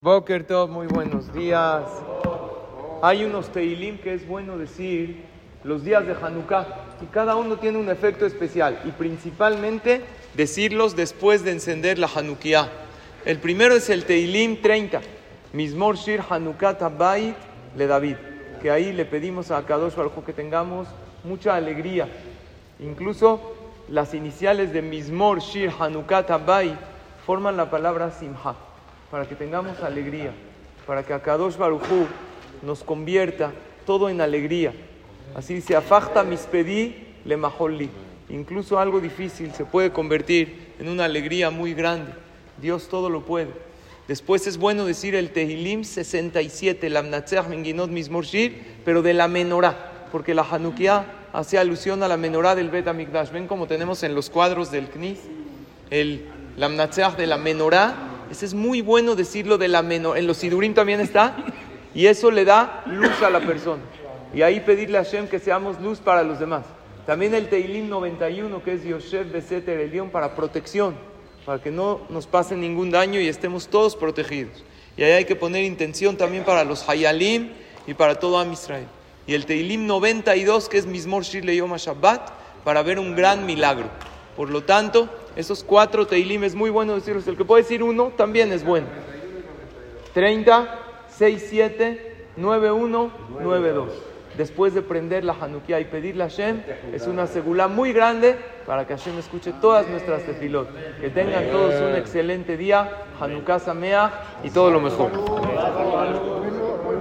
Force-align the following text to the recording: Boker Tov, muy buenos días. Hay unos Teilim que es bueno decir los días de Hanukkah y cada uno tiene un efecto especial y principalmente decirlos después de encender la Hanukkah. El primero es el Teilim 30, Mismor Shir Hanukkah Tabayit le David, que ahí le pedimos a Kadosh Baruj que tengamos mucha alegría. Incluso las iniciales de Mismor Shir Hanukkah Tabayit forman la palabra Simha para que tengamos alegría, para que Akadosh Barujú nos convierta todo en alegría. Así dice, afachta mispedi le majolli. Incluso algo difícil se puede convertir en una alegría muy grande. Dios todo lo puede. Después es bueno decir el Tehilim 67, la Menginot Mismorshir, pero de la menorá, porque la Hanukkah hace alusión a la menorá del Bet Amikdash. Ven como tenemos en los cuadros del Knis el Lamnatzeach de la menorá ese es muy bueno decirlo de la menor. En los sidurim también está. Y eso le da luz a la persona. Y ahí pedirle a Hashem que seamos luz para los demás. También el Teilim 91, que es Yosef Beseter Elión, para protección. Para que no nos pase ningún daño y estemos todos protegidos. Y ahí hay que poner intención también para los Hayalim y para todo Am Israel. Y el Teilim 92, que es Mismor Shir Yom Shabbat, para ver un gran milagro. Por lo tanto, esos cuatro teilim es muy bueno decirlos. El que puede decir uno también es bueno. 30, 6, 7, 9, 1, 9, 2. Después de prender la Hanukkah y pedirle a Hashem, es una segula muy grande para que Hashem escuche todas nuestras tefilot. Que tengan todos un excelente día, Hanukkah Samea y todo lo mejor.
Boker 0.00 0.46
Tov, 0.46 0.70
muy 0.70 0.86
buenos 0.86 1.32
días. 1.32 1.82
Hay 3.02 3.24
unos 3.24 3.48
Teilim 3.48 3.98
que 3.98 4.14
es 4.14 4.28
bueno 4.28 4.56
decir 4.56 5.24
los 5.64 5.82
días 5.82 6.06
de 6.06 6.12
Hanukkah 6.12 6.66
y 7.02 7.06
cada 7.06 7.34
uno 7.34 7.56
tiene 7.56 7.78
un 7.78 7.90
efecto 7.90 8.24
especial 8.24 8.80
y 8.84 8.92
principalmente 8.92 10.04
decirlos 10.34 10.94
después 10.94 11.42
de 11.42 11.50
encender 11.50 11.98
la 11.98 12.06
Hanukkah. 12.06 12.68
El 13.24 13.40
primero 13.40 13.74
es 13.74 13.90
el 13.90 14.04
Teilim 14.04 14.62
30, 14.62 15.00
Mismor 15.52 15.96
Shir 15.96 16.22
Hanukkah 16.30 16.78
Tabayit 16.78 17.34
le 17.76 17.88
David, 17.88 18.18
que 18.62 18.70
ahí 18.70 18.92
le 18.92 19.04
pedimos 19.04 19.50
a 19.50 19.66
Kadosh 19.66 19.96
Baruj 19.96 20.24
que 20.24 20.32
tengamos 20.32 20.86
mucha 21.24 21.56
alegría. 21.56 22.06
Incluso 22.78 23.52
las 23.88 24.14
iniciales 24.14 24.72
de 24.72 24.80
Mismor 24.80 25.40
Shir 25.40 25.72
Hanukkah 25.76 26.24
Tabayit 26.24 26.78
forman 27.26 27.56
la 27.56 27.68
palabra 27.68 28.12
Simha 28.12 28.67
para 29.10 29.26
que 29.26 29.34
tengamos 29.34 29.80
alegría, 29.80 30.32
para 30.86 31.02
que 31.02 31.12
Akadosh 31.12 31.56
Barujú 31.56 32.06
nos 32.62 32.82
convierta 32.82 33.52
todo 33.86 34.08
en 34.08 34.20
alegría. 34.20 34.72
Así 35.34 35.54
dice, 35.54 35.76
afachta 35.76 36.22
mispedi 36.24 36.94
le 37.24 37.36
majolli. 37.36 37.88
Incluso 38.28 38.78
algo 38.78 39.00
difícil 39.00 39.52
se 39.52 39.64
puede 39.64 39.92
convertir 39.92 40.74
en 40.78 40.88
una 40.88 41.04
alegría 41.04 41.50
muy 41.50 41.74
grande. 41.74 42.12
Dios 42.60 42.88
todo 42.88 43.08
lo 43.08 43.24
puede. 43.24 43.48
Después 44.06 44.46
es 44.46 44.58
bueno 44.58 44.84
decir 44.84 45.14
el 45.14 45.30
Tehilim 45.30 45.84
67, 45.84 46.88
la 46.90 47.02
Menginot 47.02 47.90
Mismorshir, 47.90 48.78
pero 48.84 49.02
de 49.02 49.14
la 49.14 49.28
menorá, 49.28 50.06
porque 50.10 50.34
la 50.34 50.42
Hanukkah 50.42 51.04
hace 51.32 51.58
alusión 51.58 52.02
a 52.02 52.08
la 52.08 52.16
menorá 52.16 52.54
del 52.54 52.70
Bet 52.70 52.88
Amikdash. 52.88 53.30
Ven 53.30 53.46
como 53.46 53.66
tenemos 53.66 54.02
en 54.02 54.14
los 54.14 54.30
cuadros 54.30 54.70
del 54.70 54.88
Knis 54.88 55.18
el 55.90 56.26
Lamnatzeach 56.56 57.16
de 57.16 57.26
la 57.26 57.36
menorá 57.36 58.07
ese 58.30 58.46
es 58.46 58.54
muy 58.54 58.80
bueno 58.80 59.14
decirlo 59.14 59.58
de 59.58 59.68
la 59.68 59.82
menor. 59.82 60.18
En 60.18 60.26
los 60.26 60.38
sidurim 60.38 60.74
también 60.74 61.00
está. 61.00 61.36
Y 61.94 62.06
eso 62.06 62.30
le 62.30 62.44
da 62.44 62.82
luz 62.86 63.22
a 63.22 63.30
la 63.30 63.40
persona. 63.40 63.82
Y 64.34 64.42
ahí 64.42 64.60
pedirle 64.60 64.98
a 64.98 65.04
Hashem 65.04 65.28
que 65.28 65.38
seamos 65.38 65.80
luz 65.80 65.98
para 65.98 66.22
los 66.22 66.38
demás. 66.38 66.64
También 67.06 67.34
el 67.34 67.48
Teilim 67.48 67.88
91, 67.88 68.62
que 68.62 68.74
es 68.74 68.84
Yosef 68.84 69.32
Beseter 69.32 69.80
Elión, 69.80 70.10
para 70.10 70.34
protección. 70.34 70.94
Para 71.46 71.62
que 71.62 71.70
no 71.70 72.02
nos 72.10 72.26
pase 72.26 72.54
ningún 72.54 72.90
daño 72.90 73.18
y 73.20 73.28
estemos 73.28 73.68
todos 73.68 73.96
protegidos. 73.96 74.62
Y 74.96 75.02
ahí 75.02 75.12
hay 75.12 75.24
que 75.24 75.36
poner 75.36 75.64
intención 75.64 76.16
también 76.16 76.44
para 76.44 76.64
los 76.64 76.86
Hayalim 76.88 77.50
y 77.86 77.94
para 77.94 78.16
todo 78.16 78.38
Am 78.38 78.52
Israel. 78.52 78.86
Y 79.26 79.34
el 79.34 79.46
Teilim 79.46 79.86
92, 79.86 80.68
que 80.68 80.78
es 80.78 80.86
Mismor 80.86 81.22
Shir 81.22 81.44
Yom 81.50 81.74
Shabbat, 81.74 82.30
para 82.64 82.82
ver 82.82 82.98
un 82.98 83.16
gran 83.16 83.46
milagro. 83.46 83.86
Por 84.36 84.50
lo 84.50 84.62
tanto, 84.64 85.08
esos 85.38 85.62
cuatro 85.62 86.04
teilim 86.04 86.42
es 86.42 86.56
muy 86.56 86.68
bueno 86.68 86.96
decirlos. 86.96 87.28
El 87.28 87.36
que 87.36 87.44
puede 87.44 87.62
decir 87.62 87.84
uno 87.84 88.10
también 88.16 88.50
es 88.52 88.64
bueno. 88.64 88.88
30, 90.12 90.68
6, 91.10 91.46
7, 91.48 92.26
9, 92.36 92.72
1, 92.72 93.10
9, 93.40 93.70
2. 93.70 93.88
Después 94.36 94.74
de 94.74 94.82
prender 94.82 95.24
la 95.24 95.34
Hanukkah 95.40 95.78
y 95.78 95.84
pedirle 95.84 96.24
a 96.24 96.28
Hashem, 96.28 96.60
es 96.92 97.06
una 97.06 97.28
segula 97.28 97.68
muy 97.68 97.92
grande 97.92 98.34
para 98.66 98.84
que 98.84 98.96
Hashem 98.96 99.16
escuche 99.16 99.52
todas 99.60 99.88
nuestras 99.88 100.24
tefilot. 100.24 100.70
Que 101.00 101.08
tengan 101.08 101.48
todos 101.50 101.80
un 101.82 101.94
excelente 101.94 102.56
día, 102.56 103.04
Hanukkah 103.20 103.60
Samea 103.60 104.40
y 104.42 104.50
todo 104.50 104.72
lo 104.72 104.80
mejor. 104.80 105.12